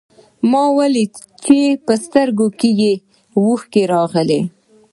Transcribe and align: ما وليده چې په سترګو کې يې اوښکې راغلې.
ما 0.51 0.63
وليده 0.77 1.19
چې 1.43 1.57
په 1.85 1.93
سترګو 2.03 2.47
کې 2.59 2.69
يې 2.81 2.93
اوښکې 3.39 3.83
راغلې. 3.93 4.41